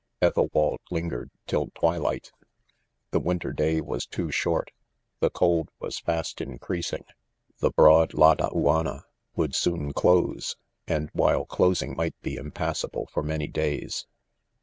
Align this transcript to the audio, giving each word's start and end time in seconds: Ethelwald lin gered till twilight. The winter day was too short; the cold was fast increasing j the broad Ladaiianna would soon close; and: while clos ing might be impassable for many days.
Ethelwald 0.23 0.79
lin 0.89 1.09
gered 1.11 1.29
till 1.45 1.67
twilight. 1.75 2.31
The 3.11 3.19
winter 3.19 3.53
day 3.53 3.81
was 3.81 4.07
too 4.07 4.31
short; 4.31 4.71
the 5.19 5.29
cold 5.29 5.69
was 5.79 5.99
fast 5.99 6.41
increasing 6.41 7.03
j 7.07 7.13
the 7.59 7.69
broad 7.69 8.13
Ladaiianna 8.13 9.03
would 9.35 9.53
soon 9.53 9.93
close; 9.93 10.55
and: 10.87 11.11
while 11.13 11.45
clos 11.45 11.83
ing 11.83 11.95
might 11.95 12.19
be 12.23 12.33
impassable 12.37 13.09
for 13.13 13.21
many 13.21 13.45
days. 13.45 14.07